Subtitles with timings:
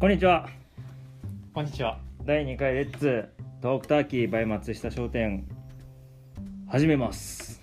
[0.00, 0.48] こんにちは。
[1.52, 1.98] こんにちは。
[2.24, 3.28] 第2回レッツ
[3.60, 5.44] トークターキー by 松下商店。
[6.68, 7.60] 始めます。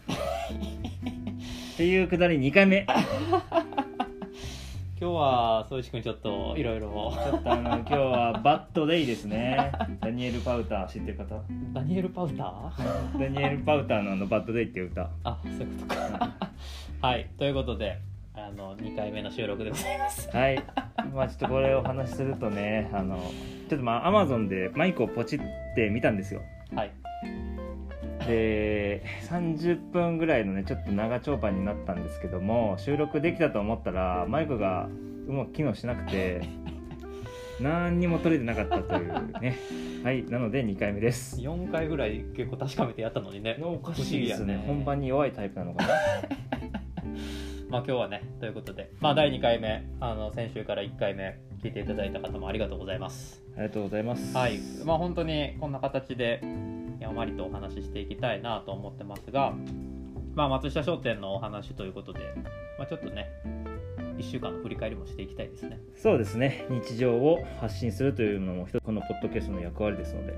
[1.74, 2.86] っていうくだり2回目。
[2.86, 2.90] ち
[5.02, 9.72] 今日は宗一君ちょっといろいろょっとあの今日はバッドデイですね。
[10.00, 11.42] ダニエル・パウター知ってる方？
[11.74, 13.20] ダニエル・パウター？
[13.20, 15.10] ダニエル・パウターのあのバッドデイっていう歌。
[15.24, 16.34] あそういうことか。
[17.02, 17.28] はい。
[17.40, 17.98] ということで
[18.48, 20.30] あの2回目の収録でございます。
[20.30, 20.64] はい。
[21.14, 23.18] まあちょっとこれをお話しするとねあの
[23.68, 25.40] ちょっとまあアマゾンでマイクをポチっ
[25.76, 26.42] てみたんですよ。
[26.74, 26.94] はい。
[28.26, 34.88] で30分ぐらいのねちょっと長丁場になったんですけども収録できたと思ったらマイクが
[35.28, 36.48] うまく機能しなくて
[37.60, 39.60] 何にも取れてなかったというね。
[40.06, 41.36] はいなので2回目です。
[41.42, 43.58] 4回ぐらい結構確かめてやったのにね。
[43.62, 44.54] おかしいですね。
[44.54, 44.64] ね。
[44.66, 46.57] 本番に弱いタイプなのかな
[47.70, 53.44] まあ今日はねということでまあ第2回目あの先週から1回目聞いていただいた方もありがとうございます。
[53.56, 54.38] ありがとうございます。
[54.38, 56.42] はい、まあ本当にこんな形で
[57.00, 59.54] やんわりとお話ししていきたいなと思ってますが、
[60.36, 62.20] まあ、松下商店のお話ということで、
[62.78, 63.30] まあ、ちょっとね
[64.18, 65.80] 1週間の振り返りもしていきたいですね。
[65.96, 66.66] そうですね。
[66.70, 70.34] 日常を発信するというのも一つこのポッドキャストの役割ですので。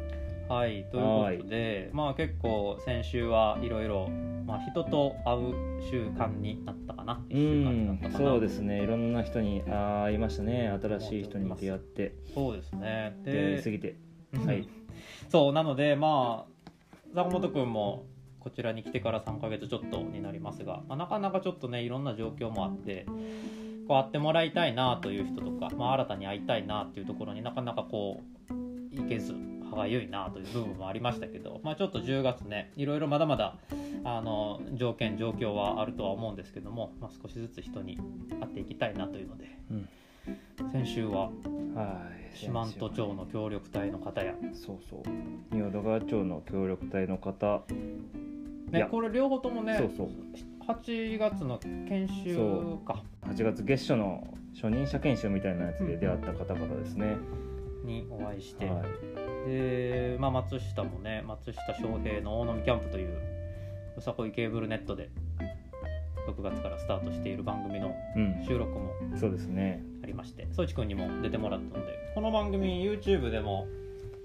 [0.50, 0.86] はい。
[0.92, 4.10] ということで、まあ、結構先週はいろいろ
[4.50, 5.54] まあ人と会う
[5.92, 8.18] 習慣になったかなう1週間になっんたかな。
[8.18, 8.84] そうですね。
[8.84, 10.70] いろんな人に会いましたね。
[10.82, 12.16] 新しい人に出会って。
[12.34, 13.18] そうですね。
[13.24, 13.96] 出会いですぎて。
[14.34, 14.46] うん。
[14.46, 14.68] はい。
[15.30, 16.70] そうなのでまあ
[17.16, 18.06] 坂本君も
[18.40, 23.06] こちらに来てから3ヶ月ちょっとになりますが、まあ、なかなかちょっとねいろんな状況もあって
[23.88, 28.22] こう会ってもらいたいなという人とか、まあ、新たに会いたいなっていうところになかなかこ
[28.52, 29.34] う行けず
[29.70, 33.56] 歯がゆいなという部分もありましたけど、まあ、ちょっと10月ねいろいろまだまだ
[34.04, 37.98] あの条件状況はあるとは思うんですけども、まあ、少しずつ人に
[38.42, 39.90] 会っていきたいなというのでうん。
[40.72, 41.30] 先週は
[41.76, 42.36] はい。
[42.36, 44.34] 四万十町の協力隊の方や。
[44.54, 45.04] そうそう。
[45.52, 47.64] 仁淀川町の協力隊の方。
[48.72, 50.10] ねこれ両方ともねそうそう。
[50.68, 53.04] 8月の研修か。
[53.26, 57.18] 8月月初の初任者研修みたいなやつで出会った方々ですね、
[57.84, 63.10] にお会いして、はいで、まあ、松下もね松下翔平の大飲みキャンプという
[63.96, 65.10] よさこいケーブルネットで
[66.28, 68.46] 6月からスタートしている番組のうん。
[68.48, 69.84] 収録もそうですね。
[70.04, 73.68] ありましてそうちくんにも出てもらったのでこの番組 YouTube でも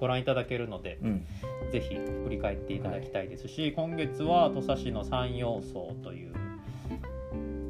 [0.00, 1.26] ご覧いただけるのでうん。
[1.72, 6.34] ぜひ振り返っていただきたいですし、今月は土佐市の山陽荘という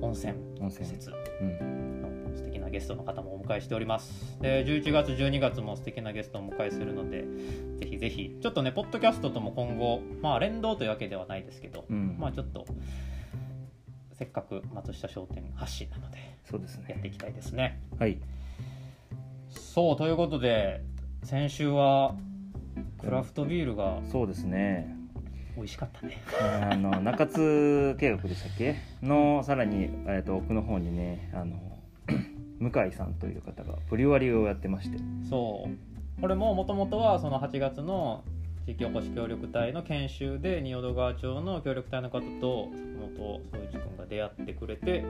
[0.03, 0.87] 温泉温泉。
[0.87, 1.13] 施設。
[1.41, 2.04] うん
[2.75, 4.37] ゲストの方もお迎えしております。
[4.41, 7.25] で11月12月も素敵なゲストをお迎えするので
[7.79, 12.17] ぜひぜひちょっとねポッドキャストとも今後まあ連動というわけではないですけど、うん。
[12.19, 12.67] まあちょっと
[14.13, 16.19] せっかく松下商店発信なので
[16.51, 16.87] そうですね。
[16.89, 17.81] やっていきたいですね。
[17.99, 18.19] はい。
[19.51, 20.83] そうということで
[21.23, 22.17] 先週は
[22.99, 24.97] クラフトビールがそうですね。
[25.57, 26.21] 美味しかったね。
[26.41, 28.75] あの 中津計画でしたっけ？
[29.01, 31.57] のさらに、えー、と奥の方にねあの
[32.71, 34.99] 向井さんという方がプリワリをやってまして。
[35.29, 36.21] そう。
[36.21, 38.25] これももともとはその8月の
[38.67, 45.05] 地域おこし協力隊の研修で仁淀川町の協力隊の方と坂本総一君が出会ってくれて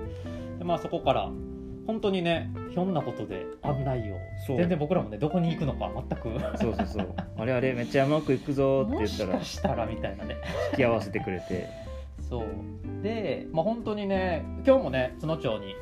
[0.59, 1.31] で、まあ、そこから
[1.87, 4.17] 本当にねひょんなことで案内を
[4.47, 4.57] そう。
[4.57, 6.59] 全然僕らもねどこに行くのか全く。
[6.59, 7.15] そうそうそう。
[7.37, 10.37] あれあれめっちゃ山奥行くぞっても言っらしたかしたらみたいなね。
[10.73, 11.69] 引き合わせてくれて。
[12.29, 13.03] そう。
[13.03, 15.75] で、まあ、本当にね今日もね津野町に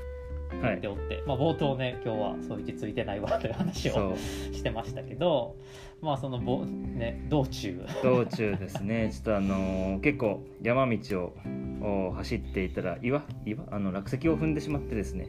[0.56, 4.08] っておって、まあ、冒頭ね今日は総一ついてないわという話をそ
[4.50, 4.54] う。
[4.54, 5.56] してましたけど
[6.00, 7.80] まあそのぼ、ね、道中。
[8.02, 9.10] 道中ですね。
[9.14, 11.34] ちょっとあのー結構山道
[11.80, 15.28] をお走っていたら岩岩あの落石を踏んでしまってですね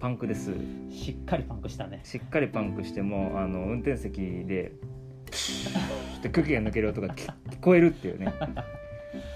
[0.00, 0.52] パンクです。
[0.90, 2.00] しっかりパンクしたね。
[2.04, 4.72] しっかりパンクしてもあの運転席で
[6.18, 8.32] って空気が抜ける音が聞聞こえるっていうね。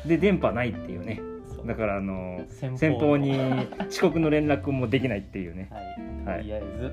[0.06, 1.16] で電波ないっていうね。
[1.16, 1.33] そう
[1.66, 3.38] だからあの先先方に
[3.88, 5.70] 遅刻の連絡もできないっていうね。
[5.70, 6.38] はい、はい。
[6.40, 6.92] とりあえず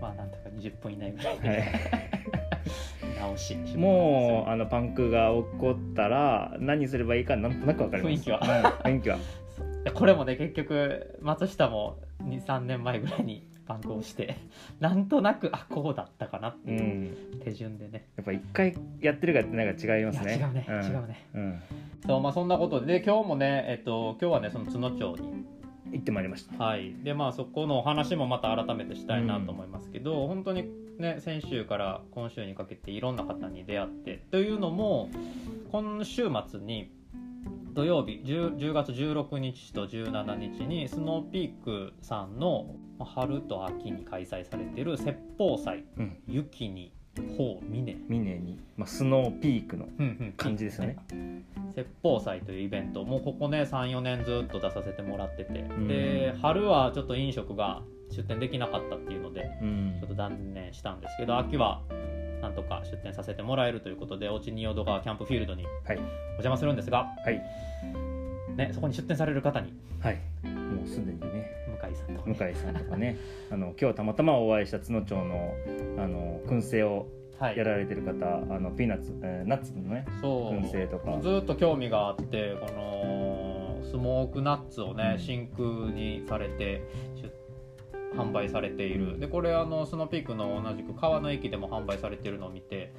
[0.00, 3.18] まあなんとか20分以内ぐらいはで、い。
[3.20, 3.56] 直し。
[3.76, 8.12] もうあのパンクが起こったら何すればいいかなんとなく分かります。
[8.12, 8.40] 雰囲気は。
[8.86, 9.18] うん雰囲気は。
[9.94, 14.38] これもね結局松下も23年前ぐらいにパンクをして
[14.80, 17.40] なんとなくあこうだったかなってういうん。
[17.44, 20.36] 手順でね、やっぱ一回やってるかやってないか違いますね。
[20.36, 20.84] 違うね、ん。
[20.84, 21.26] 違うね。
[21.34, 21.62] うん。
[22.06, 25.44] そうまあそんなことでで今日もねえっと今日はねその津野町に
[25.92, 26.64] 行ってまいりました。
[26.64, 30.64] はい、でまあそこのお話もまた改めてしたいなと思いますけど、本当に
[30.98, 35.10] ね先週から今週にかけていろんな方に出会ってというのも
[35.70, 36.90] 今週末に
[37.72, 46.16] 土曜日 10, 10月16日と17日にスノーピークさんのまあ春と秋に開催されている説法祭うん。
[46.26, 46.92] 雪に
[47.36, 47.96] ほう峰。
[48.08, 49.88] 峰に、まあ、スノーピークの
[50.36, 50.96] 感じですよね。
[51.74, 55.88] 説法祭というイベントもうここね34年ずっと出させてもらってて、ん。
[55.88, 59.96] で春はちょっと飲食が出店できなかったっていうのでうん。
[60.00, 61.82] ちょっと断念したんですけど秋は
[62.40, 65.96] なんとか出店させてもらえるということで落ち仁淀川キャンプフィールドにはい。
[65.96, 66.00] お
[66.42, 67.42] 邪魔するんですが、はい。
[68.56, 69.72] ね、そこに出店される方に。
[70.00, 70.18] はい。
[70.44, 73.16] もうすでにね向井さんと向井さんとかね。
[73.50, 75.52] あの今日たまたまお会いした津野町の
[75.98, 77.06] あの燻製を
[77.38, 77.56] はい。
[77.56, 78.14] やられてる方、
[78.52, 81.18] あのピーナッツ、えーナッツのね燻製とか。
[81.20, 85.18] ずっと興味があってこのスモークナッツをね、うん。
[85.20, 86.82] 真空にされて
[87.14, 87.30] 出
[88.16, 89.20] 販売されている。
[89.20, 92.92] でこれあのスノーピークの同じく川の駅でも販売されているのを見て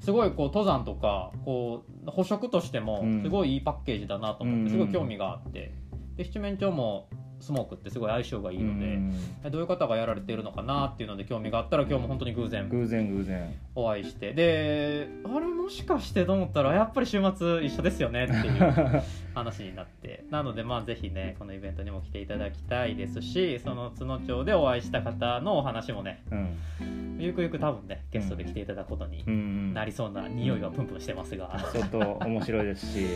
[0.00, 3.22] すごいこう登山とかこう捕食としてもうん。
[3.22, 4.64] すごいいいパッケージだなと思っうん。
[4.64, 5.72] てすごい興味があって。
[6.16, 7.08] で七面鳥も
[7.46, 9.50] スモークってすごい相性がいいので、うん。
[9.52, 13.54] どういう方がやられているのかなっていうので興味があったら今日も本当に偶然偶然偶然。
[13.76, 14.32] お会いして。
[14.34, 19.02] であれもしかしてと思ったらやっぱり週末一緒ですよねっていう
[19.34, 20.24] 話になって。
[20.30, 27.16] なのでまあぜひねこのイベントにも来ていただきたいですしその津野町でお会いした方のお話もねうん。
[27.18, 29.72] ゆくゆく多分ねゲストで来ていただくことにうん。
[29.72, 31.56] なりそうな匂いがプンプンしてますが。
[31.72, 33.06] 相当面白いですし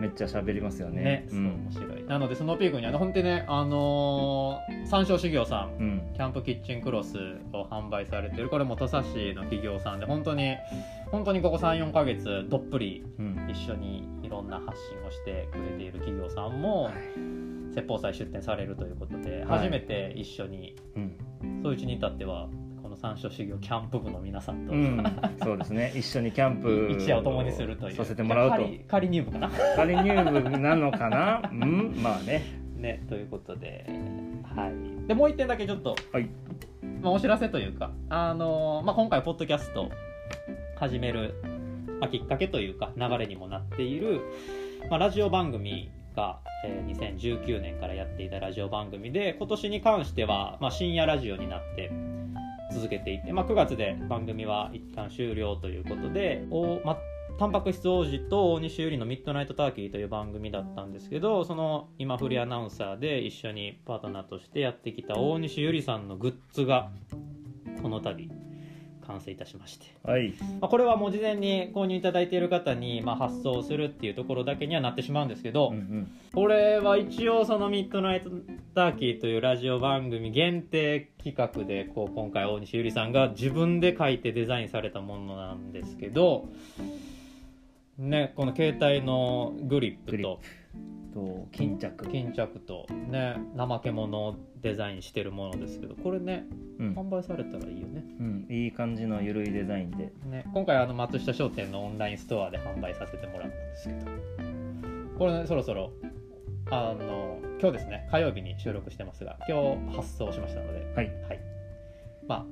[0.00, 1.02] めっちゃ喋りますよね。
[1.02, 2.04] ね、そう面白い。
[2.04, 6.02] なのでスノーピークにはね本当にねあのー山椒修行さんうん。
[6.14, 7.16] キャンプキッチンクロス
[7.52, 10.56] を販売されてるこれも土佐市の企業さんで本当に
[11.10, 13.48] 本当にここ34ヶ月どっぷりうん。
[13.50, 16.90] 一緒にいろんな発信をしてくれている企業さんも
[17.74, 19.58] 説法祭出展されるということで、はい。
[19.60, 21.16] 初めて一緒にうん。
[21.62, 22.48] そういううちに至っては
[23.06, 25.04] 山椒修行キャンプ部の皆さんと、うん、
[25.42, 25.92] そうですね。
[25.96, 27.94] 一緒にキャンプ一夜を共にするという。
[27.94, 28.56] させてもらうと。
[28.56, 29.50] 仮仮入部かな。
[29.76, 30.02] 仮入
[30.42, 31.42] 部なのかな？
[31.52, 32.42] うんまあね。
[32.76, 33.86] ねということで。
[34.54, 35.06] はい。
[35.06, 36.28] でもう一点だけちょっと、はい。
[37.02, 37.92] まあ、お知らせというか。
[38.08, 39.90] あのーまあ、今回ポッドキャスト
[40.76, 41.34] 始める、
[42.00, 44.20] まあ、きっかけというか流れにもなっている、
[44.90, 51.90] まあ、ラジオ番組が、えー2019年からやっていたラジオ番組で今年に関しては、まあ、深夜ラジオになって
[52.72, 56.98] 続けていて、まあ、9月で番組は一旦終了ということでお、ま、
[57.38, 66.90] タンパク質王子と大西ゆりのミッドナイトターキーという番組だったんですけどその今フリーアナウンサーで一緒にパートナーとしてやってきた大西ゆりさんのグッズが
[67.82, 68.28] この度
[69.06, 70.34] 完成いたしまして、はい。
[70.60, 76.10] まあ、これはもう事前に購入いただいている方にまあ発送するっていうところだけにはなってしまうんですけど、うんうん。
[76.34, 78.30] これは一応そのミッドナイト
[78.74, 86.48] ターキーというラジオ番組限定企画でこう今回大西ゆりさんが自分で書いてデザインされたものなんですけど
[87.98, 90.40] ねこの携帯のグリップと
[91.16, 92.06] と巾着。
[92.10, 96.46] 巾着とね怠け者をデザインしてるものですけどこれね
[96.78, 98.04] うん、販売されたらいいよね。
[98.20, 100.12] うん、いい感じのゆるいデザインで。
[100.26, 104.10] ね今回あの松下商店のオンラインストアで販売させてもらったんですけど
[105.18, 105.90] これねそろそろ
[106.70, 111.06] あの今日ですね火曜日に収録してますが今日発送しましたので、はい。
[111.28, 111.40] はい、
[112.28, 112.46] まあ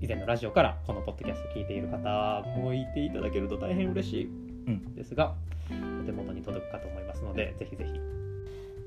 [0.00, 4.94] 以前のラジオからこのポッドキャスト聞いている方もいていただけると大変嬉しいうん。
[4.94, 5.34] ですが、
[5.70, 8.00] お手元に届くかと思いますのでぜひぜひ。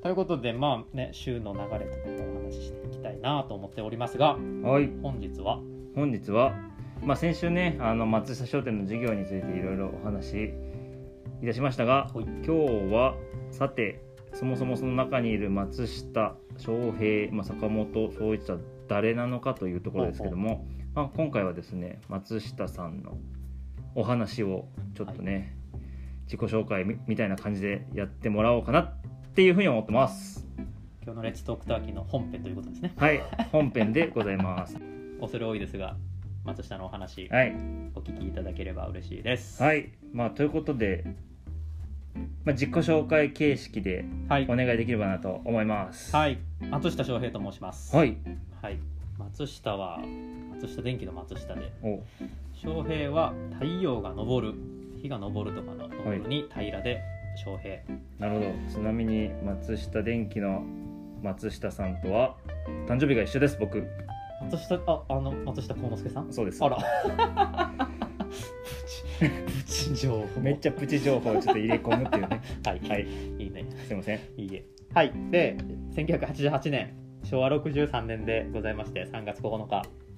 [0.02, 4.90] ということでまあね週の流れとかもお話ししていきたいなと思っておりますがはい。
[5.04, 5.60] 本日は？
[5.94, 6.54] 本日は、
[7.04, 10.54] まあ、先週ねあの松下商店の事業についていろいろお話し
[11.44, 12.24] いたしましたがはい。
[12.24, 12.52] 今日
[12.94, 13.16] は
[13.52, 14.02] さて
[14.34, 18.58] そもそもその中にいる松下翔平、まあ、坂本総一は
[18.88, 23.18] 誰なのかというところですけども、まあ、今回はですね松下さんの
[23.96, 25.58] お話をちょっとね、
[26.30, 28.94] 自己紹介みみたいな感じでやってもらおうかなっ
[29.34, 30.46] ていうふうに思ってます。
[31.04, 32.94] 今日のレッツトークターキーの本編ということですね。
[32.98, 33.20] はい。
[33.52, 34.78] 本編でございます。
[35.20, 35.98] 恐れ多いですが
[36.46, 37.56] 松下のお話はい。
[37.96, 39.64] お聞きいただければ嬉しいです。
[39.64, 39.90] はい。
[40.14, 41.04] まあということで、
[42.46, 44.44] まあ、自己紹介形式ではい。
[44.48, 46.16] お願いできればなと思います。
[46.16, 46.38] はい。
[46.70, 47.96] 松下翔平と申します。
[47.96, 48.16] はい。
[48.62, 48.78] はい。
[49.18, 50.00] 松下は
[50.52, 52.04] 松下電機の松下でお。
[52.54, 54.54] 翔平は太陽が昇る
[55.02, 57.02] 日が昇るとかの昇るに平らで
[57.44, 57.78] 翔平、
[58.18, 58.72] なるほど。
[58.72, 60.64] ちなみに松下電機の
[61.22, 62.36] 松下さんとは
[62.88, 63.88] 誕生日が一緒です僕。
[64.42, 66.32] 松下ああの松下幸之助さん？
[66.34, 66.64] そうです。
[66.64, 66.78] あら。
[69.20, 69.28] プ
[69.66, 70.40] チ情報。
[70.42, 72.42] めっちゃプチ情報をちょっと入れ込むっていうね。
[72.66, 72.80] はい。
[72.88, 73.08] はい。
[73.38, 73.66] いいね。
[73.88, 74.20] すいません。
[74.38, 74.64] いいえ。
[74.94, 75.12] はい。
[75.30, 75.58] で、
[75.92, 79.84] 1988年、昭和63年でございまして、3月9日。
[79.84, 80.09] に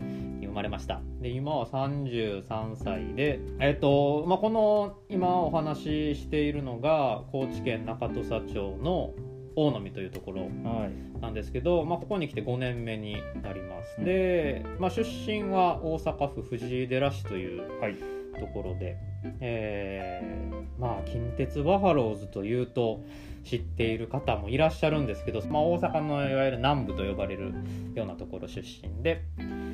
[0.52, 1.02] 生生まれました。
[1.22, 9.14] で今は33歳でえっ、と、まあ、この今お話ししているのが高知県中土佐町の
[9.56, 10.48] 大野というところは
[10.88, 11.22] い。
[11.22, 14.06] なんですけど、まあ、ここに来て5年目になります、うん。
[14.06, 17.96] で、まあ、出身は大阪府藤井寺市というはい。
[18.40, 18.98] ところで、
[19.40, 23.02] えーまあ近鉄バファローズというと
[23.44, 27.54] 知っている方もいらっしゃるんですけど、まあ、大阪のいわゆる南部と呼ばれる
[27.96, 29.24] ようなところ出身で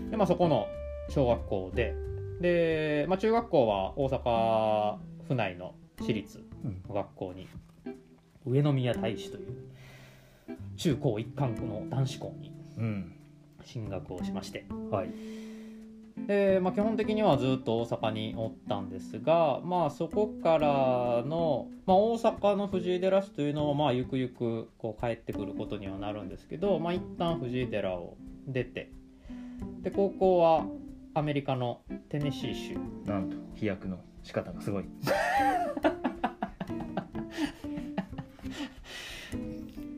[0.10, 0.68] で、まあ、そこの
[1.10, 1.94] 小学校で
[2.42, 4.98] で、まあ、中学校は大阪
[5.28, 6.44] 府内の私立
[6.88, 7.48] の学校に
[8.46, 9.48] 上宮大使という
[10.78, 13.14] 中高一貫の男子校にうん。
[13.68, 15.10] 進学をしましてはい
[16.26, 28.92] で、まあ、基本的にはずっと大阪におったんですが、まあ、そこからの、まあ、大阪の藤井寺市というのは、まあ、ゆくゆくこう帰ってくることにはなるんですけど、まあ、一旦藤井寺を出て
[29.82, 30.66] で高校は
[31.14, 32.76] アメリカのテネシー州。
[33.10, 34.86] なんと飛躍の仕方がすごい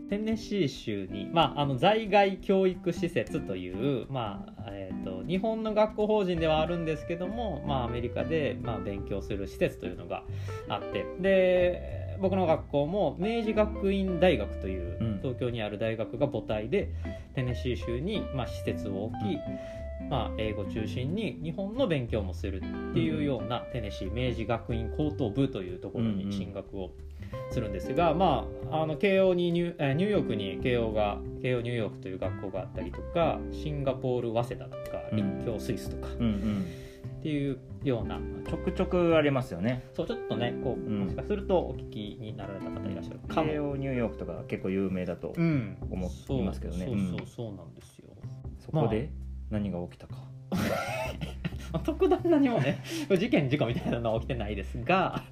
[0.09, 10.23] テネシー州に、まあ、あの在外教育施設という、まあえー、と日本の学校法人ではあるんですけども、まあ、アメリカで、まあ、勉強する施設というのが
[10.67, 15.09] あってで僕の学校も明治学院大学という、うん。
[15.21, 16.89] 東京にある大学が母体で
[17.35, 19.37] テネシー州に、まあ、施設を置き、
[20.09, 26.91] まあ、英語中心に日本の勉強もするっていうようなテネシー明治学院高等部というところに進学を
[27.51, 35.37] するんですが、まあ、あの慶応にニュえーニューヨークに慶応が慶応ニューヨークという学校があったりとかシンガポール早稲田とかうん。
[35.39, 39.83] 立教スイスとかっていうような、ちょくちょくありますよね。
[39.93, 40.99] そうちょっとねこう、うん。
[41.01, 43.19] もしかするとお聞きになられた方いらっしゃる。
[43.27, 43.49] かも。
[43.49, 46.85] 慶応ニューヨークとか結構有名だとうん、思いますけどね。
[46.85, 48.09] そううんそうそうそうなんですよ。
[48.59, 49.09] そこで？
[49.49, 50.15] 何が起きたか、
[50.51, 50.57] ま
[51.73, 55.23] あ特段何もね事件事故みたいなのは起きてないですが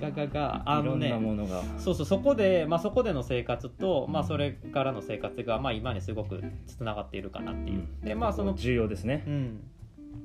[0.00, 1.62] がががあのねなものが。
[1.78, 9.24] そうそうそこで、まあ、そこでの生活と、まあ、それからの生活が、まあ、今にすごくつながっているかなっていう、でまあその重要ですね。
[9.26, 9.60] うん。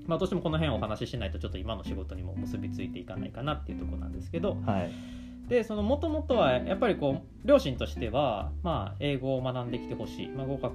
[0.08, 4.58] まあ、どうしてもこの辺をお話ししないとちょっと今の仕事にも結びついていかないかなっていうところなんですけど。
[4.66, 5.21] はい
[5.52, 10.74] でそのもともとはやっぱりこう両親としては、まあ、英語を学んできてほしい、まあ、語学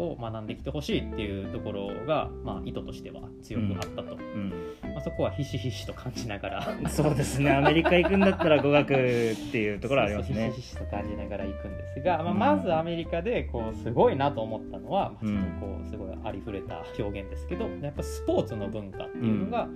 [0.00, 4.48] を学んできてほしいっていうところが、まあ、意図としては強くあったと、うん。
[4.82, 6.88] まあ、そこはひしひしと感じながら。
[6.88, 7.50] そうですね。
[7.50, 10.52] アメリカ行くんだったら語学っていうところありますね。
[10.54, 12.38] ひしひしと感じながら行くんですが、まあ、うん。
[12.38, 19.68] まずアメリカでこうすごいなと思ったのは、まあ、ちょうんっとこうすごいありふれた表現ですけどやっぱスポーツの文化っていうのが、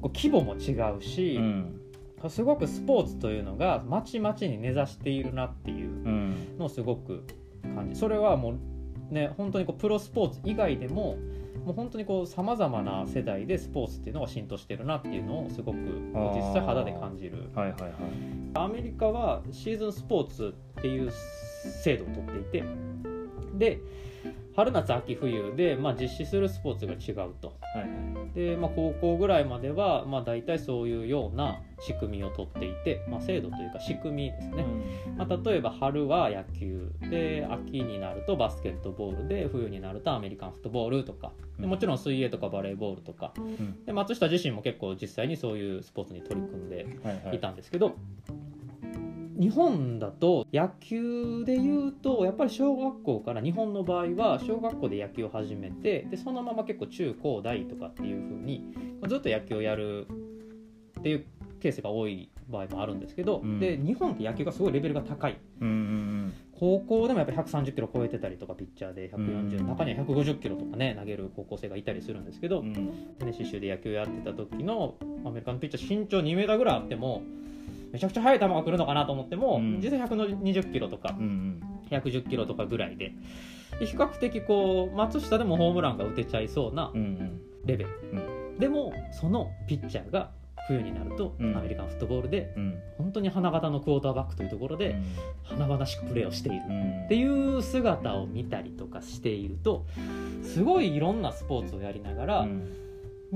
[0.00, 1.80] こう規模も違うし、うん
[2.28, 6.58] すごくスポーツというのがまちまちに根ざしているなっていううん。
[6.58, 7.24] のをすごく
[7.74, 8.54] 感じそれはも
[9.10, 11.16] うね本当にこうプロスポーツ以外でも
[11.64, 17.50] もう本当にこうさまざまな世代でスポーツっていうのが浸透してるなっていうのをすごく実際肌で感じる。
[17.54, 17.92] はいはいはい。
[18.54, 21.10] アメリカはシーズンスポーツっていう
[21.82, 22.64] 制度をとっていて
[23.58, 23.80] で
[24.56, 27.48] 春夏秋冬で、まあ、実施するスポーツが違うと。
[27.74, 28.34] はいはい。
[28.34, 34.64] で、まあ、高校ぐらいまでは、まあ、大体そういうような仕組みをとっていて、まあ、制度というか仕組みですね、
[35.18, 36.90] まあ、例えば春は野球。
[37.10, 41.32] で秋になるとバスケットボールで冬になるとアメリカンフットボールとか。
[41.60, 43.34] でもちろん水泳とかバレーボールとか。
[43.36, 43.84] うん。
[43.84, 47.36] で松下自身も結構実際にそういうスポーツに取り組んではいはい。
[47.36, 47.96] いたんですけど、
[49.38, 58.74] 日本だと野球でいうとやっぱり小学校から日本の場合は小学校で野球を始めてでそのまま結構中高大とかっていう風に
[59.08, 60.06] ずっと野球をやる
[60.98, 61.26] っていう
[61.60, 63.60] ケースが多い場合もあるんですけど、うん。
[63.60, 65.38] で日本って野球がすごいレベルが高い。
[65.60, 69.66] うんうん高校でもやっぱり130キロ超えてたりとかピッチャーで140、うん。
[69.66, 72.66] 中には150キロとかね投げる高校生がいたりするんですけど、うん。
[72.68, 72.74] うん
[73.18, 77.22] テネシー州で野球やってた時のアメリカのピッチャー身長2メーターぐらいあっても
[77.92, 79.80] めちゃくちゃ速い球が来るのかなと思っても、うん。
[79.80, 81.62] 実際120キロとかうんうん。
[81.90, 83.12] 110キロとかぐらいで
[83.78, 87.40] で比較的こう松下でもホームランが打てちゃいそうなうんうん。
[87.64, 87.90] レベル、
[88.58, 90.30] でもそのピッチャーが
[90.68, 91.56] 冬になるとうん。
[91.56, 92.78] アメリカンフットボールでうん。
[92.98, 94.96] 本当に花形のクォーターバックというところで
[95.44, 96.62] 華々しくプレーをしている。
[96.68, 97.04] うん。
[97.04, 99.86] っていう姿を見たりとかしていると
[100.42, 102.85] すごいいろんなスポーツをやりながら、うん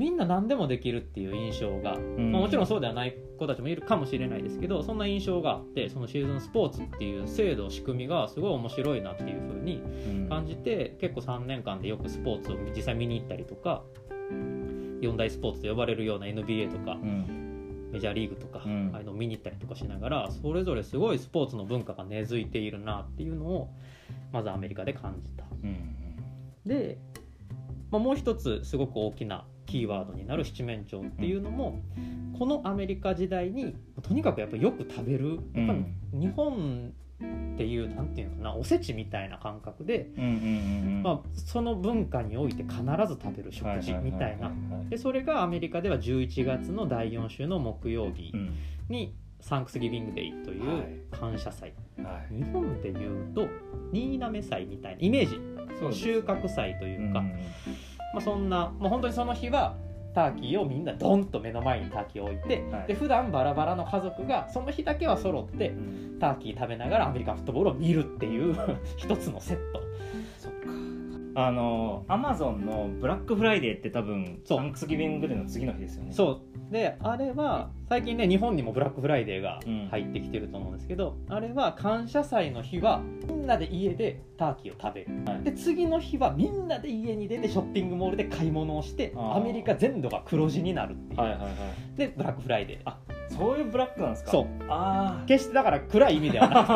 [0.00, 2.32] みんな何でもできるっていう印象が、ん。
[2.32, 10.28] まあ、もちろんそうではない子たちもいるかもしれないですけどそんな印象があってそのシーズンスポーツっていう制度仕組みがすごい面白いなっていう風にうん。
[10.30, 13.82] 感じて結構3年間でよくスポーツを実際見に行ったりとか
[15.02, 17.90] 四大スポーツと呼ばれるような NBA とかうん。
[17.92, 18.90] メジャーリーグとか、うん。
[18.94, 23.68] ああいうのを見に行ったりとかしながらそれぞれすごいスポーツの文化が根付いているなっていうのを
[24.32, 25.44] まずアメリカで感じた。
[25.62, 25.96] うん。
[26.64, 26.98] で
[27.90, 31.80] まあ、もう一つすごく大きなキーワードになる七面鳥っていうのも、
[32.38, 35.84] このアメリカ時代にとにかくやっぱよく食べるやっぱり
[36.18, 36.92] 日本
[37.54, 40.10] っていうなんていうのかなおせちみたいな感覚で、
[41.02, 44.50] まあ、その文化において必ず食べる食事みたいな。
[44.88, 48.50] でそれがアメリカでは11月の第4週の木曜日うん。
[48.88, 50.78] にサンクスギビングデイといはい。
[50.78, 51.72] う感謝祭、
[52.02, 52.34] はい。
[52.34, 53.46] 日本でいうと
[53.92, 55.38] 新滑祭みたいなイメージ。
[55.78, 56.00] そうです。
[56.00, 57.32] 収穫祭というか、うん
[58.12, 59.76] まあ、そんなもう本当にその日は
[60.14, 62.88] ターキーをみんなドンと目の前にターキーを置いて、はい。
[62.88, 66.18] で普段バラバラの家族がその日だけは揃ってうん。
[66.20, 68.56] ターキー食べながらアメリカンフットボールを見るっていう
[68.98, 69.80] 一つのセット
[71.34, 74.58] あのアマゾンのブラックフライデーって多分そう。
[74.58, 76.12] サンクスギビングデーの次の日ですよね。
[76.12, 76.72] そう。
[76.72, 79.88] であれは最近ね日本にもブラックフライデーがうん。
[79.90, 85.10] 入ってきてると思うんですけど、あれは感謝祭の日はみんなで家でターキーを食べる。
[85.26, 85.42] はい。
[85.42, 91.52] で次の日はみんなで家に出てショッピングモールで買い物をしてアメリカ全土が黒字になるっていう、はいはいはい。
[91.96, 92.80] でブラックフライデー。
[92.84, 92.98] あ
[93.30, 94.30] そういうブラックなんですか？
[94.30, 94.46] そう。
[94.68, 96.72] あ決してだから暗い意味ではなくて。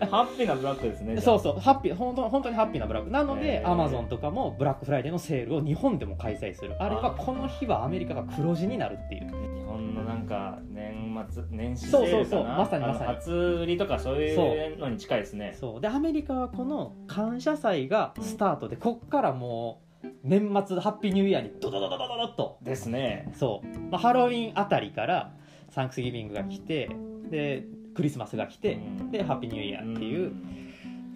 [0.00, 3.10] あハッピーなブラックですねそうそうハッピー本当本当にハッピーなブラック。
[3.10, 6.76] なのでアマゾンとかもブラックフライデーのセールを日本でも開催する。
[6.82, 9.28] あれはこの日はアメリカが黒字になるっていう。
[9.28, 13.14] 日本のなんか年末年始セそうそうそうまさにまさに。
[13.14, 14.34] 初売りとかそうい
[14.74, 15.56] うのに近いですね。
[15.58, 15.80] そう。
[15.80, 22.58] でアメリカはこの感謝祭がスタートでこっからもう年末ハッピーニューイヤーにドドドドドドドッと。
[22.62, 23.32] ですね。
[23.34, 25.32] そう、まあ、ハロウィンあたりから
[25.70, 26.90] サンクスギビングが来て
[27.30, 29.10] でクリスマスが来てうん。
[29.10, 30.68] でハッピーニューイヤーっていう、ん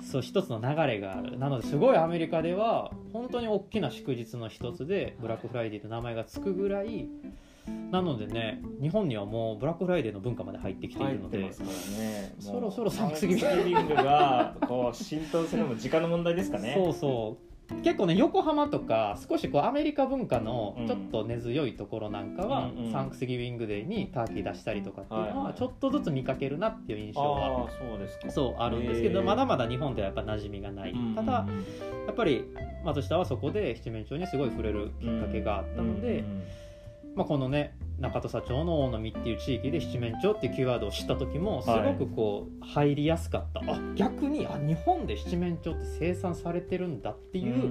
[0.02, 1.38] そう一つの流れがある。
[1.38, 7.08] なのですごいアメリカでは本当に大きな祝日の一つでブラックフライデーと名前がつくぐらい
[7.90, 11.52] なのでね日本にはもうブラックフライデーの文化まで入ってきてい入るのでね。
[12.40, 16.74] そろそろササンクスギビングビングがこう浸透するのも時間の問題ですかね。
[16.76, 17.51] そうそう
[17.82, 20.86] 結構ね横浜とか少しこうアメリカ文化のうん。
[20.86, 22.92] ちょっと根強いところなんかは、うんうん。
[22.92, 31.46] サンクスギビングデーにターキー出したりとかっていうのはちょっとずつ見かけるなっていう印象あはあそうあるんですけど、まだまだ日本ではやっぱ馴染みがない、うんただ
[32.06, 32.44] やっぱり
[32.84, 36.42] 松下はそこで七面鳥にすごい触れるきっかけがあったので、うん。
[37.14, 47.70] まあ、このね中土佐町の大野っていう地域で七面鳥っていうキーワードを知った時もすごくこう入りやすかった、あ逆にあ日本で七面鳥って生産されてるんだっていう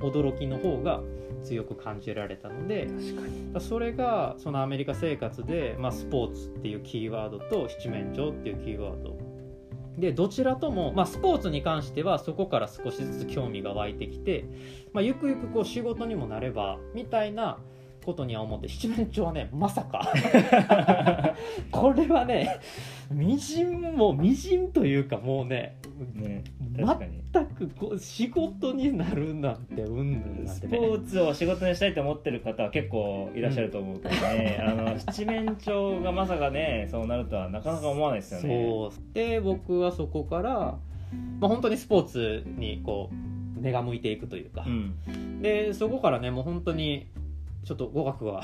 [0.00, 1.00] 驚きの方が
[1.44, 3.52] 強く感じられたので確かに。
[3.52, 9.30] だそれがそのアメリカ生活で、まあ、スポーツっていうキーワードと七面鳥っていうキーワード。
[9.98, 14.46] でどちらとも、まあ、スポーツに関してはそこから少しずつ興味が湧いてきて、
[14.92, 17.58] まあ、ゆくゆくこう仕事にもなればみたいな
[18.10, 20.12] ことには思って七面鳥はねまさか。
[21.70, 22.58] これはね
[23.10, 25.76] みじんもみじんというかもうね
[26.22, 26.44] ね
[27.32, 38.90] 全くこう仕事になるなんてうんスポーツを仕事にしたいと思ってる方は結構いらっしゃると思うけどね、あの七面鳥がまさかねそうなるとはなかなか思わないですよね。
[39.12, 40.78] で僕はそこから、ま
[41.42, 47.08] あ、本当にスポーツにこう目が向いていくというか、ん、でそこからねもう本当に
[47.64, 48.42] ちょっと語学は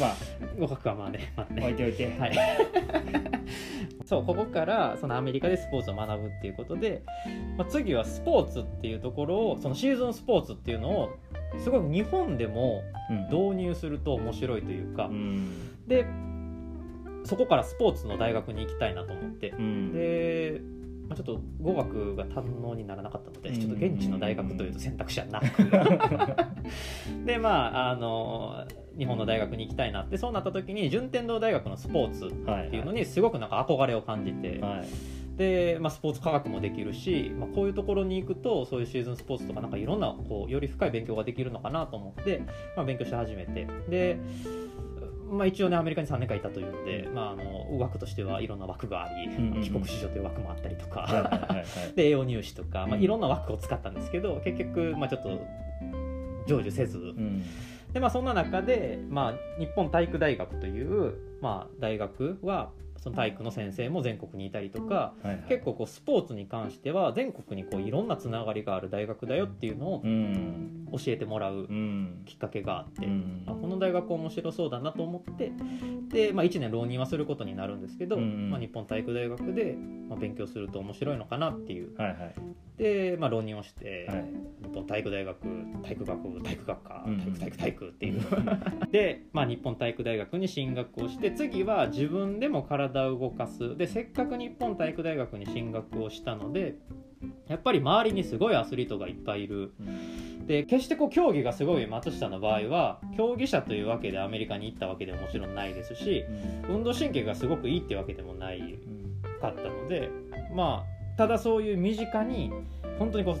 [0.00, 0.16] まあ。
[0.58, 1.62] 語学はまあね,、まあね。
[1.62, 2.32] 置いておいて、はい、
[4.04, 7.02] そうここからそのアメリカでスポーツを学ぶっていうことで、
[7.56, 11.10] まあ、次はスポーツっていうところをそのシーズンスポーツっていうのを
[11.58, 13.24] すごく日本でもうん。
[13.24, 15.86] 導入すると面白いというか、うん。
[15.86, 16.06] で
[17.24, 19.50] そこからスポーツの大学に行きたいなと思って。
[19.50, 19.92] うん。
[19.92, 20.62] で、
[21.10, 23.58] まあ、ちょっと語学が堪能にならなかったのでうん。
[23.58, 25.64] ちょっと現地の大学というと選択肢はなく。
[27.26, 28.64] でまああの
[28.96, 34.86] 日本の大学に行きたいなってそうなった時に順天堂大学のスポーツはいっていうのにすごくなんか憧れを感じて、はい。
[35.36, 42.42] で、まあ、スポーツ科学もできるし、まあ、こういうところに行くとそういうシーズンスポーツとかなんかいろんなこうより深い勉強ができるのかなと思って、
[42.76, 43.66] まあ、勉強し始めて。
[43.88, 44.18] で、
[45.30, 49.62] まあ、一応ねアメリカに3年間いたというんで、まあ、あの枠としてはいろんな枠があり、うんうんうん。
[49.62, 51.64] 帰国子女という枠もあったりとか、
[51.94, 53.02] で栄養入試とか、まあ、うん。
[53.02, 55.40] いろんな枠を使ったんですけど結局、まあ、ちょっと
[56.46, 57.42] 成就せず、うん。
[57.92, 65.44] でまあそんな中で、まあ、日本体育大学という、まあ、大学はその体育の先生も全国にいたりとかはいはい。
[65.48, 70.86] 結構こうスポーツに関しては全国にこういろんなつながりがある大学だよっていうのをうん。
[70.92, 72.22] 教えてもらううん。
[72.26, 73.44] きっかけがあって、うん。
[73.46, 75.52] あこの大学面白そうだなと思って
[76.08, 79.76] で、まあ、1年浪人はすることになるんですけど、うんまあ、日本体育大学で、
[80.08, 81.94] まあ、勉強すると面白いのかなっていう
[82.80, 84.24] で、まあ、浪人をして、はい。
[84.62, 85.36] 日本体育大学
[85.82, 88.22] 体育学部体育学科うん体育体育体育っていう。
[88.90, 93.76] で、まあ、日本体育大学に進学をして次は自分でも体を動かす。
[93.76, 96.76] でせっかく日本体育大学に進学をしたので
[97.48, 99.72] やっぱり周りにすごいアスリートがいっぱいいる。
[100.46, 106.24] で決してこう競技がすごい松下の場合は競技者というわけでアメリカに行ったわけではもちろんないですし
[106.68, 108.78] 運動神経がすごくいいってわけでもない
[109.40, 110.08] かったので
[110.52, 112.50] まあただそういう身近に
[112.98, 113.40] 本当にこう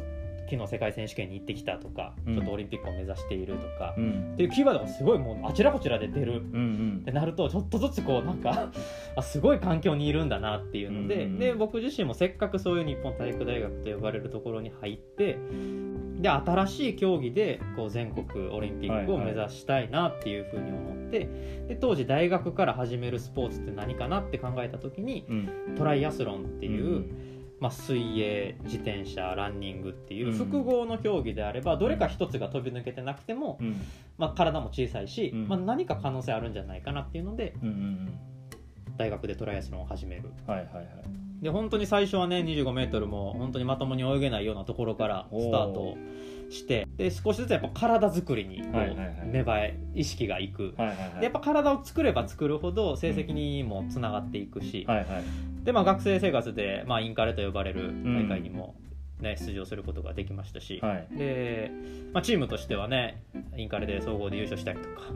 [0.50, 2.34] 昨日世界選手権に行ってきたとか、うん。
[2.34, 4.34] ちょっとオリンピックを目指しているとか、っうん。
[4.36, 6.32] ていうキーワードがすごいもうあちらこちらで出る。
[6.32, 6.98] うんうん。
[7.02, 8.70] ってなるとちょっとずつこうなんか
[9.16, 15.38] あすごい環境にいるんだなっていうので,、うんで僕自身もせっかくそういう日本体育大学と呼ばれるところに入って
[16.20, 21.28] で新しい競技でこう全国オリンピックを目指したいなっていうふうに思って、
[21.68, 25.74] で当時大学から始めるスポーツって何かなって考えた時にうん。
[25.76, 27.29] トライアスロンっていう、うん
[27.60, 30.32] まあ、水泳自転車ランニングっていううん。
[30.32, 33.76] 複合の競技であればどれか一つが飛び抜けてなくても、うん。
[34.16, 35.48] まあ、体も小さいし、うん。
[35.48, 37.54] まあ、何か可能性あるんじゃないかなっていうので
[38.96, 40.30] 大学でトライアスロンを始める。
[40.46, 45.96] はいはいはいで本当に最初はね 25m も本当にまともに泳げないようなところからスタート
[46.50, 50.74] してで少しずつやっぱ体作りにこう芽生え意識がいく。
[51.18, 54.86] でやっぱ体を作れば作るほど成績にもつながっていくし、
[55.64, 58.74] で、まあ、学生生活で、まあ、インカレと呼ばれる大会にも、
[59.20, 61.08] ね出場することができましたし、はい。
[61.16, 61.70] で
[62.12, 63.22] まあ、チームとしてはね
[63.56, 65.12] インカレで総合で優勝したりとか、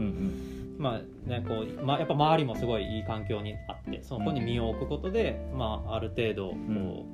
[0.77, 7.07] まあねこうまあ、やっぱ周りもすごいいい環境にあってそこに身を置くことで、まあ、ある程度こ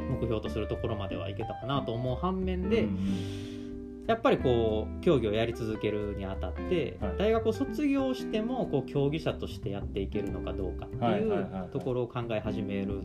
[0.00, 4.04] う、目標とするところまではいけたかなと思う反面で、うん。
[4.06, 7.16] やっぱりこう競技をやり続けるにあたって、はい。
[7.18, 13.02] 大学を卒業してもこう競技者としてやっていけるのかどうかっていうところを考え始める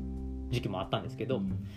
[0.50, 1.68] 時期もあったんですけど、うん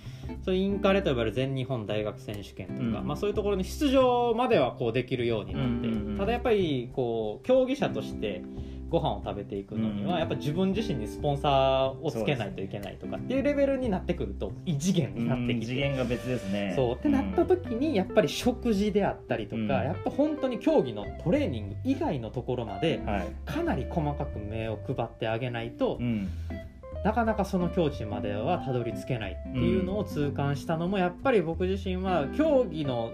[0.45, 8.43] そういうインカレと呼ばれる全日本大学選手権とか、うんまあ、そういうところに出場まではこうできるようになって、うんうんうんただやっぱりこう競技者として
[8.89, 15.67] ご飯を食べていくのには、うんやっぱ自分自身にスポンサーをつけないといけないとかっていうレベルになってくると異次元になってうんきて。
[15.67, 16.73] 次元が別ですね。
[16.75, 23.27] そうってなった時にやっぱり食事であったりとか、うんやっぱ本当に競技のトレーニング以外のところまではい。
[23.45, 26.29] かなり細かく目を配ってあげないと、うん
[27.07, 33.13] なかなかその境地まではたどり着けないっていうのを痛感したのもやっぱり僕自身は競技の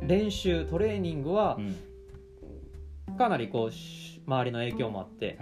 [0.00, 1.76] 練習トレーニングはうん。
[3.18, 5.38] かなりこうし周りの影響もあって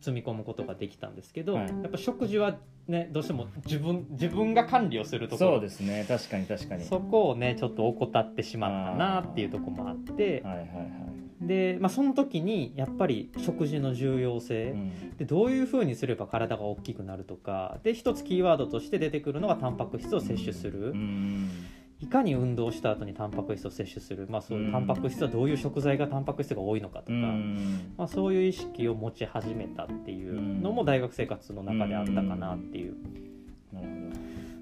[0.00, 1.68] 積み込むことができたんですけど、はい。
[1.68, 5.50] やっぱ食事はねどうしても自分自分が管理をするところ。
[5.52, 6.04] そうですね。
[6.08, 6.84] 確かに確かに。
[6.84, 15.16] そこをねちょっと怠ってしまったなっていうところもあってはいはいはいで、まあ、その時にやっぱり食事の重要性、うん。
[15.16, 17.78] でどういうふうにすれば体が大きくなるとか。
[17.82, 21.48] で一つキーワードとして出てくるのがタンパク質を摂取する、うん。
[22.00, 24.72] いかに運動した後にタンパク質を摂取する、まあ、そういううん。
[24.72, 27.94] タンパク質はどういう食材がタンパク質が多いのかとか、うん。
[27.96, 32.96] まあ、そういう意識を持ち始めたっていうのも大学生活の中であったかなっていう。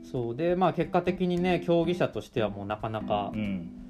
[0.02, 0.36] そう。
[0.36, 3.85] でまあ結果的にね競技者としてはもうなかなかうん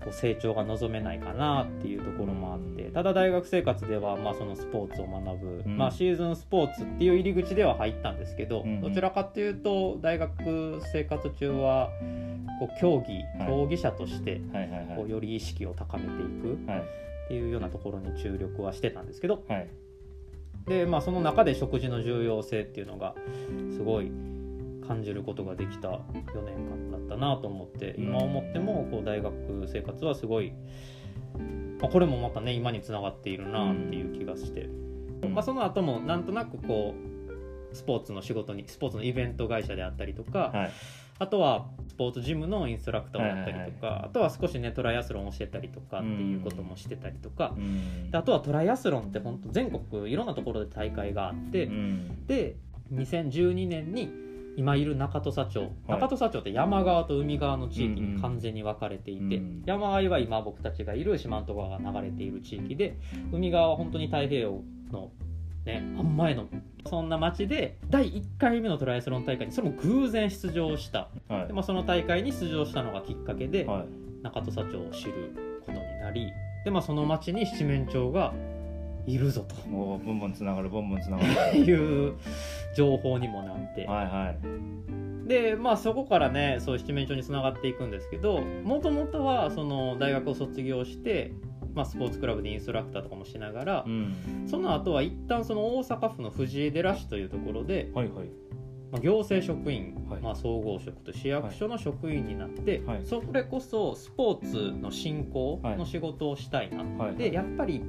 [0.00, 5.76] こう成長が望めないかなっていうところもあってただ大学生活ではまあそのスポーツを学ぶ、うん。
[5.76, 8.80] まあ、シーズンスポーツっていう入り口では入ったんですけど、うん。
[8.80, 11.90] どちらかというと大学生活中は
[12.58, 13.48] こう競技はい。
[13.48, 14.40] 競技者として
[14.96, 19.68] こうより意識を高めていくはいっていうようなところに注力はしてたんですけどはい。
[20.66, 23.14] で、まあ、その中で食事の重要性っていうのが
[23.72, 24.10] すごい
[24.90, 26.00] 感じることができた4
[26.44, 29.32] 年間だったなと思ってうん今思ってもこう大学
[29.68, 30.52] 生活はすごい、
[31.80, 34.62] まあ、これもまたね今につながっているなっていう気がして、
[35.22, 35.34] うん。
[35.34, 36.96] まあ、その後もなんとなくこ
[37.72, 40.70] うスポーツの仕事にスポーツのイベント会社であったりとか、はい。
[41.20, 48.10] あとはスポーツジムのインストラクターをやったりとか、はいあとは少しねトライアスロンをしてたりとかっていうこともしてたりとか、うん。
[48.10, 52.26] であとはトライアスロンって本当全国いろんなところで大会があって、うん。
[52.26, 52.56] で
[52.92, 54.29] 2012年に
[54.60, 59.62] 今いる中土佐町、中土佐町って山側と海側の地域に完全に分かれていて、うん。
[59.64, 62.98] 山あいは今僕たちがいる四万十川が流れている地域で
[63.32, 65.12] 海側は本当に太平洋の
[65.64, 66.46] ね真ん前の
[66.86, 71.08] そんな町で第1回目のトライアスロン大会にそれも偶然出場した。
[71.28, 71.46] はい。
[71.46, 73.86] で、まあ、その大会に出場したのがきっかけで、はい。
[74.22, 76.30] 中土佐町を知ることになり
[76.66, 78.34] で、まあ、その町に七面鳥が
[79.06, 79.68] いるぞと。
[79.68, 81.30] もうボンボンつながるボンボンつながる。
[81.30, 82.14] っていう
[82.76, 84.34] 情報にもなって、はいは
[85.26, 85.28] い。
[85.28, 91.32] でまあそこからねそう七面鳥につながっていくんですけどもともとはその大学を卒業して、
[91.74, 94.46] まあ、スポーツクラブでインストラクターとかもしながら、うん。
[94.48, 98.26] その後は一旦その大阪府の藤井寺市というところで、はいはい。
[98.90, 100.20] まあ、行政職員、はい。
[100.20, 103.00] まあ、総合職と市役所の職員になって、はい。
[103.04, 107.16] それこそスポーツの振興の仕事をしたいな、はい。
[107.16, 107.84] でやっぱり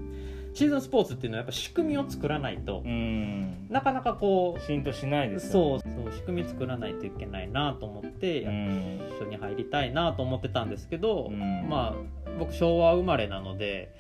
[0.53, 3.67] シーズンスポーツっていうのはやっぱ仕組みを作らないと、うん。
[3.69, 11.39] なかなかこう浸透しないですよそうそう仕組み作らないといけないなと思って、うん一緒に入りたいなと思ってたんですけど、うん。
[11.69, 13.93] まあ僕昭和生まれなので、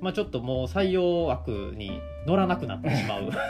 [0.00, 3.30] まあ、ちょっともう採用枠に乗らなくなってしまう。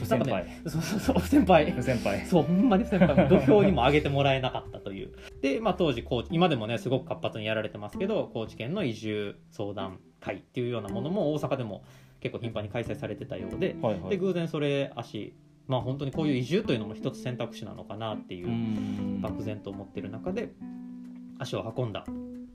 [0.00, 1.70] 不先輩、なんかそうそうそう先輩。
[1.70, 2.20] 不先輩。
[2.24, 3.28] そうほんまに先輩。
[3.28, 5.12] 土俵にも上げてもらえなかったという。
[5.42, 11.82] で、まあ、当時高知今でもねすごく活発にやられてますけど高知県の移住相談会っていうようなものも大阪でも
[12.20, 15.34] 結構頻繁に開催されてたようではいはいで偶然それ足
[15.66, 20.50] まあ本当にこういう移住というのも一つ選択肢なのかなっていう漠然と思ってる中で
[21.38, 22.04] 足を運んだ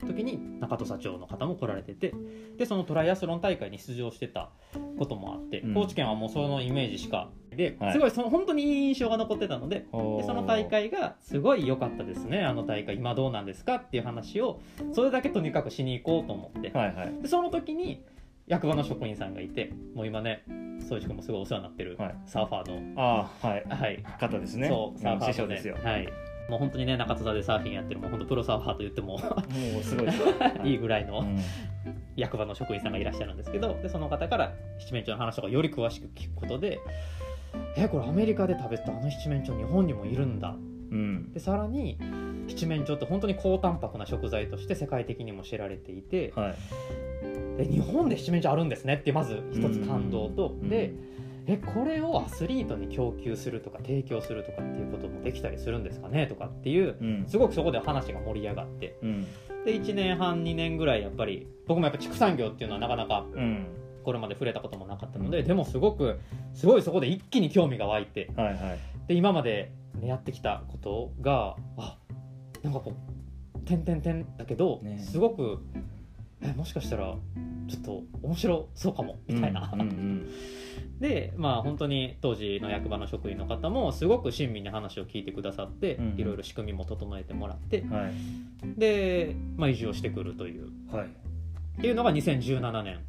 [0.00, 2.12] 時に中土佐町の方も来られてて
[2.58, 4.50] でそのトライアスロン大会に出場してた
[4.98, 5.74] こともあって、うん。
[5.74, 7.92] 高知県はもうそのイメージしかで、はい。
[7.92, 10.20] すごいその本当にいい印象が残ってたのでほう。
[10.20, 14.60] でその大会がすごい良かったですねあの大会今どうなんですかっていう話を
[14.92, 17.22] それだけとにかくしに行こうと思って、はいはい。
[17.22, 18.04] でその時に
[18.46, 20.44] 役場の職員さんがいてもう今ね
[20.88, 22.16] 宗一君もすごいお世話になってるはい。
[22.26, 23.64] サーファーの、ああはい。
[23.68, 24.02] はい。
[24.20, 24.68] 方ですね。
[24.68, 25.76] そうサーファーですよ。
[25.82, 26.08] はい
[26.48, 30.08] もう本当にね中戸座でサーフィンやってるもう本当プロサーファーと言ってももうすごい。
[30.70, 30.74] い。
[30.74, 31.38] いぐらいのうん。
[32.16, 36.80] 役場の職員さんがいらっしゃるんですけどでその方から七面鳥の話とかより詳しく聞くことで
[37.76, 40.56] えこれアメリカで食べたあの七面鳥日本にもいるんだ。
[40.90, 41.32] うん。
[41.32, 41.98] でさらに
[42.48, 46.54] 七面鳥って本当に高タンパクな食材として世界的にも知られていてはい。
[47.58, 50.48] え日本で七面鳥あるんですねってまず一つ感動と。
[50.48, 50.68] うん。
[50.68, 50.92] で
[51.48, 56.26] えこれをアスリートに供給するとか提供するとかっていうこともできたりするんですかね？
[56.26, 57.24] とかっていううん。
[57.28, 58.98] すごくそこで話が盛り上がって。
[59.02, 59.26] うん。
[59.64, 63.66] で1年半2年ぐらいやっぱり僕もやっぱ畜産業っていうのはなかなかうん。
[64.04, 66.20] これまで触れたこともなかったのででもすごく
[66.54, 68.30] すごいそこで一気に興味が湧いて。
[68.36, 68.78] はいはい。
[69.06, 71.96] で今まで、ね、やってきたことがあ
[72.62, 72.92] なんかこ
[73.54, 74.98] う点々点だけど、ね。
[74.98, 75.58] すごく
[76.42, 77.14] えもしかしたら
[77.68, 80.28] ちょっと面白そうかもみたいな、うんうん
[81.00, 88.12] でまあ本当に当時の役場の職員の方もすごく親身に話を聞いてくださって、うんいろいろ仕組みも整えてもらってうんはい。
[88.78, 90.70] で、まあ、移住をしてくるという。
[90.90, 91.06] はい。
[91.06, 93.00] っていうのが2017年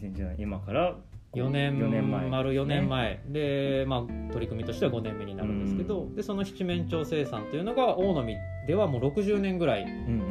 [0.00, 0.96] 2017年今から
[1.34, 2.28] 4年4年前。
[2.28, 3.22] 丸4年前。
[3.28, 8.24] で、まあ、取り組みとしては5年目になるんですけど、うでその七面鳥生産というのが大野
[8.66, 9.86] ではもう60年ぐらい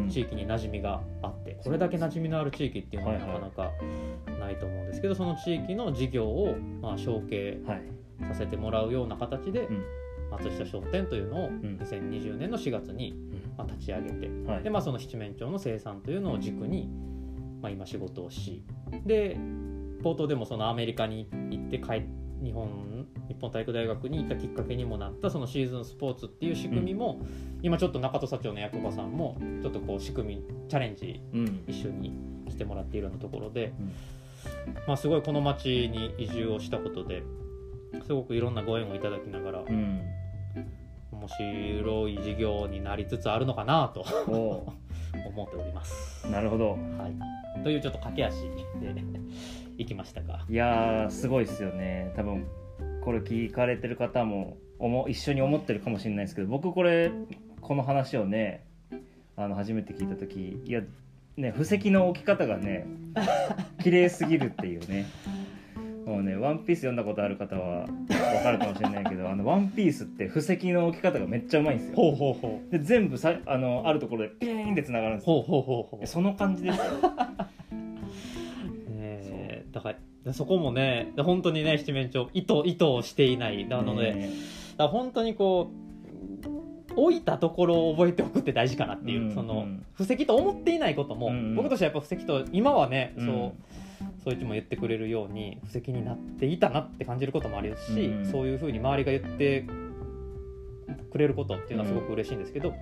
[0.10, 3.72] 地域に馴染みがあってこれだけ馴染みのある地域っていうのはなかなか
[4.40, 7.82] ないと思うんですけどその地域の事業をまあ承継はい。
[8.28, 9.84] させてもらうような形でうん。
[10.32, 11.78] 松下商店というのをん。
[11.82, 13.14] 2020年の4月に
[13.58, 14.64] まあ立ち上げてはい。
[14.64, 16.90] で、まあ、その七面鳥の生産というのを軸に、
[17.62, 18.64] まあ、今仕事をし
[19.06, 19.38] で
[20.02, 22.04] 冒頭でもそのアメリカに行って帰
[22.44, 22.93] 日本日
[23.44, 27.20] 本体育大学に行ったきっかけにもなったそのシーズンスポーツっていう仕組みも、
[27.62, 31.64] 今ちょっと中土佐町の役場さんもちょっとこう仕組みチャレンジうん。
[31.68, 32.14] 一緒に
[32.50, 33.94] してもらっているようなところで、うん。
[34.88, 37.24] まあ、すごいこの町に移住をしたことで
[38.06, 40.02] すごくいろんなご縁をいただきながらうん。
[41.12, 44.74] 面白い事業になりつつあるのかなとお
[45.28, 46.26] 思っております。
[46.28, 46.72] ーなるほど。
[46.72, 46.78] は
[47.58, 48.94] い、というちょっと駆け足で
[49.78, 50.46] 行きましたが。
[50.50, 52.14] いやーすごいですよね。
[52.16, 52.46] 多分
[53.04, 57.12] これ聞かれてる方も思一緒に思ってるかもしれないですけど僕これ
[57.62, 58.66] この話をね
[59.36, 60.82] あの初めて聞いた時いや
[61.36, 62.88] ね布石の置き方がね
[63.82, 65.06] 綺麗すぎるっていうね。
[66.06, 71.96] もうね「ワンピース読んだことある方は分かるかもしれないけど「あのワンピースって布石の置き方がめっちゃうまいんですよ。
[71.96, 75.42] ほうほうほで全部さあのあるところでピーンってつながるんですよ。
[75.42, 76.08] ほうほうほうほう。
[76.08, 76.84] その感じですよ。
[79.00, 79.96] えーだから
[80.32, 83.66] そこもね本当にね七面鳥意図意図をしていない。
[83.66, 84.30] なので、ね
[84.78, 93.26] だ本当にこう置いたところを覚えておくって大事かなっていう、うんそのうん布石と思っていないことも、うん僕としてはやっぱ布石と今はね、うん。
[93.26, 93.54] そう
[94.24, 98.32] そういちも言ってくれるように布石になっていたなって感じることもあるし、うん。
[98.32, 99.66] そういうふうに周りが言って
[101.12, 102.74] くれることっていうのはすごく嬉しいんですけど、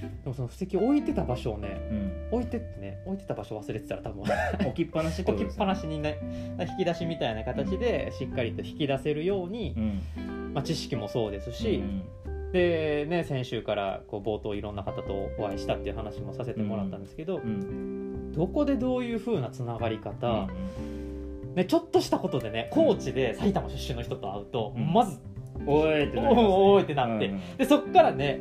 [0.00, 2.38] でもその布石置いてた場所をねうん。
[2.38, 4.24] 置いてってね置いてた場所忘れてたら多分。
[4.66, 6.18] 置きっぱなしってこ置きっぱなしにね
[6.60, 10.52] 引き出しみたいな形でしっかりと引き出せるように、うん。
[10.54, 11.82] まあ、知識もそうですし、
[12.26, 12.52] うん。
[12.52, 18.32] でね先週からこう冒頭いろんな方とお会いしたっていう話もさせてもらったんですけど、うん。
[18.32, 21.54] どこでどういう風なつながり方、うん。
[21.54, 24.92] ね、ちょっとしたことでね高知で埼玉出身の人と会うと、うん。
[24.92, 25.18] まず
[25.66, 26.32] おいってな
[26.80, 27.26] ってなって。
[27.26, 27.40] うん。
[27.58, 28.40] でそっからね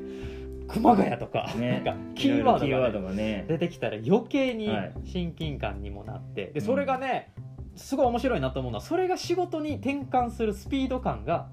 [0.67, 1.81] 熊谷とか,、ね。
[1.85, 4.93] なんかキーワードがね、出てきたら余計にはい。
[5.05, 7.31] 親近感にもなってでそれがね
[7.75, 11.49] すごい面白いなと思うのはそれが仕事に転換するスピード感が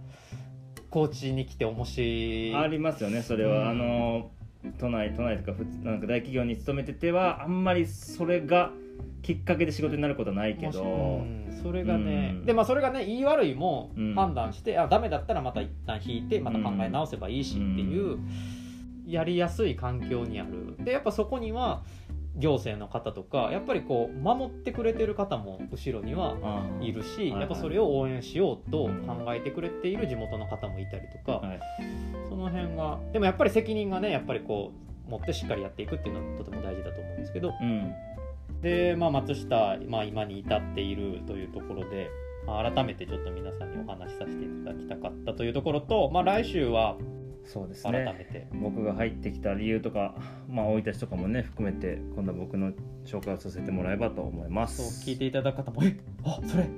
[0.90, 2.54] 高知に来て面白い。
[2.54, 3.68] ありますよねそれは、うん。
[3.70, 4.30] あの
[4.78, 8.72] 都内都内とかなんか大企業に勤めててはあんまりそれが
[9.22, 10.86] きっかけで仕事になることはないけど、う
[11.22, 12.44] んそれがね、うん。
[12.46, 14.14] でまあそれがね言い悪いもうん。
[14.14, 18.18] 判断して、あダメだったらまた一旦引いてまた考え直せばいいしっていう、
[19.12, 20.76] やりやすい環境にある。
[20.84, 21.82] でやっぱそこには
[22.36, 26.36] 行政の方とかやっぱりこう守ってくれてる方も後ろには
[26.80, 31.60] いるし、やっぱそれを応援しようと考えてくれている地元の方もいたりとか、はい。
[32.28, 34.72] その辺がでもやっぱり責任がねやっぱりこ
[35.08, 37.52] う持ってしっかりやっていくっていうのはとても大事だと思うんですけど。
[37.60, 37.92] うん。
[38.62, 42.10] で、まあ、松下、まあ、今に至っているというところで、
[42.46, 46.96] まあ、改めてちょっと皆さんにお話しさせていただきたかったというところと、まあ、来週は
[47.44, 50.14] そうです改めねて、僕が入ってきた理由とか
[50.48, 52.72] まあ生い立ちとかもね含めて今度は僕の
[53.04, 56.68] 紹介をさせてもらえばと思いまそうす聞いていただく方も「えあそれ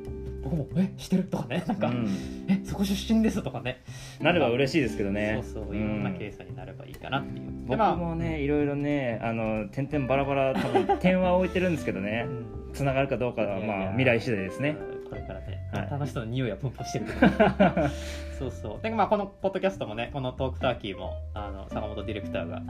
[0.43, 2.07] 僕もえ知ってる?」とかねなんか、うん
[2.49, 3.83] えそこ出身です」とかね。
[4.21, 5.41] なれば嬉しいですけどね。
[5.43, 7.97] そうそういろんなケースになればいいかなっていう、でまあ。
[7.97, 12.27] 僕もねいろいろねあの点々バラバラ多分点は置いてるんですけどね。
[12.29, 12.31] う
[12.71, 12.73] ん。
[12.73, 14.77] つながるかどうかはまあ未来次第ですね。
[14.87, 15.91] うんこれからね、はい。
[15.91, 17.19] 楽しそうな匂いはプンプンしてるけど。
[18.39, 18.83] そうそう。
[18.83, 22.63] でまあこのポッドキャストもねこのトークターキーもあの坂本ディレクターが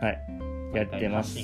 [0.00, 0.18] はい。
[0.74, 1.36] やってます。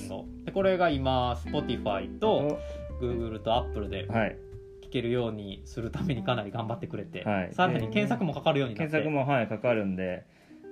[0.47, 2.59] でこれが今 Spotify と
[3.03, 4.37] Google と Apple ではい。
[4.83, 7.53] 聞けるようにするためにかなり頑張ってくれて、はい。
[7.53, 8.91] さらに検索もかかるようになって。
[8.91, 10.25] 検索もはいかかるんで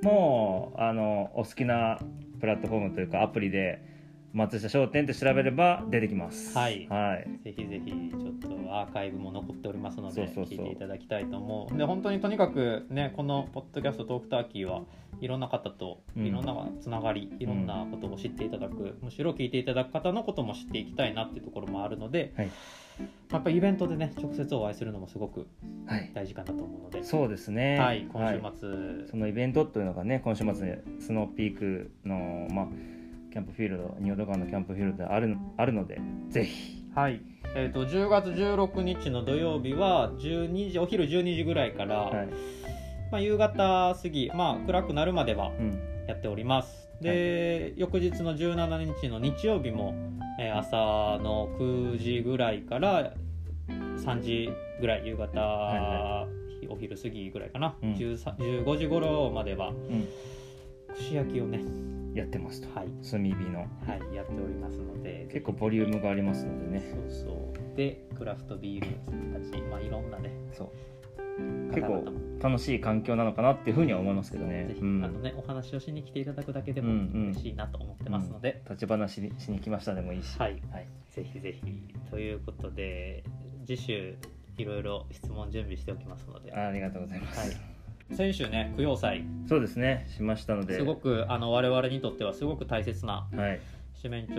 [0.03, 1.99] もうあのお好きな
[2.41, 3.83] プラットフォームというかアプリで
[4.39, 6.57] 松下商店って調べれば出てきます。
[6.57, 6.87] はい。
[6.89, 7.29] はい。
[7.43, 11.77] ぜひぜひちょっとアーカイブも残っておりますので聞いていただきたいと思う。
[11.77, 14.83] で本当にとにかくねこのポッドキャストトークターキーは
[15.21, 16.27] いろんな方とうん。
[16.27, 22.51] いろんなつながり、いろんなことを知っていただく、むしろ聞いていただく方のことも知っていきたいなっていうところもあるので、はい。
[23.33, 25.47] やっぱりイベントでね直接お会いするのもすごく
[25.87, 26.11] はい。
[26.15, 27.79] 大事かなと思うので、そうですね。
[27.79, 32.69] はい、今週はい末、そのイベントというのがね今週末でスノーピークの、まあ、
[33.31, 36.85] キャンプフィールド仁淀川のキャンプフィールドであるあるのでぜひ。
[36.95, 37.21] はい。
[37.55, 42.29] えー、と10月16日の土曜日は12時お昼12時ぐらいから、はい。
[43.11, 45.79] まあ、夕方過ぎ、まあ、暗くなるまではうん。
[46.09, 46.89] やっております。
[47.01, 49.95] で、翌日の17日の日曜日も、
[50.41, 50.77] えー朝
[51.23, 53.13] の9時ぐらいから
[53.69, 56.27] 3時ぐらい夕方、は
[56.71, 57.93] お昼過ぎぐらいかな、うん。
[57.95, 60.09] 13 15時頃まではうん。
[60.95, 61.61] 串焼きをね、
[62.15, 62.69] やってますと。
[62.79, 62.89] はい。
[63.09, 63.61] 炭火の。
[63.61, 63.67] は
[64.13, 65.29] い、やっておりますので。
[65.33, 66.83] 結構ボリュームがありますのでね。
[67.09, 67.77] そうそう。
[67.77, 68.89] でクラフトビール
[69.33, 70.31] たち、まあ、いろんなね。
[70.53, 70.69] そう。
[71.73, 72.05] 結構
[72.41, 74.67] 楽しい環境なのかなっていうふうには思いますけどね。
[74.67, 75.05] ぜひ、うん。
[75.05, 77.23] あのね、お話をしに来ていただくだけでもうんうん。
[77.31, 80.39] 嬉しいなと思ってますので、立ち話にしに来ましたでもいいし。
[80.39, 80.87] はい、はい。
[81.11, 81.61] ぜひぜひ。
[82.11, 83.23] ということで
[83.67, 84.17] 次週
[84.59, 87.57] いろいろ質問準備しておきますので、はあありがとうございます、い、
[88.13, 89.25] 先週ね供養祭。
[89.49, 90.07] そうですね。
[90.09, 90.77] しましたので。
[90.77, 93.61] すごくあの我々にとってはすごく大切なはい。
[93.95, 94.37] 七面鳥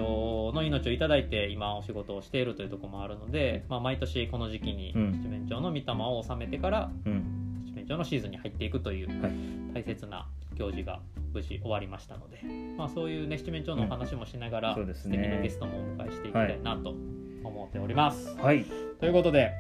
[0.54, 5.12] の命をいただいて今お仕事をしているというところもあるので、まあ、毎年この時期にうん。
[5.22, 7.64] 七面鳥の御霊を納めてからうん。
[7.66, 9.32] 七面鳥のシーズンに入っていくというはい。
[9.74, 11.00] 大切な行事が
[11.34, 12.42] 無事終わりましたので、
[12.76, 14.76] まあ、そういうね七面鳥のお話もしながら、うん。
[14.76, 16.96] そうです素ね敵なゲストもお迎えしていきたいなと
[17.44, 18.36] 思っております。
[18.38, 18.66] はい。
[19.00, 19.52] ということで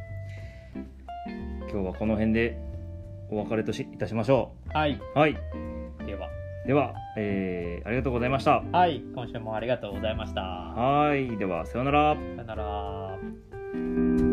[1.71, 2.57] 今日はこの辺で
[3.31, 5.33] お別れとしいたしましょはい、うはい。
[6.05, 6.29] では、
[6.65, 8.61] では、えーありがとうございました。
[8.71, 10.41] はい、今週もありがとうございました。
[10.41, 11.37] はい。
[11.37, 12.15] ではさようなら。
[12.15, 14.28] さよなら。